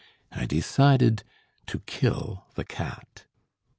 I 0.31 0.47
decided 0.47 1.21
to 1.67 1.77
kill 1.81 2.47
the 2.55 2.63
cat. 2.65 3.25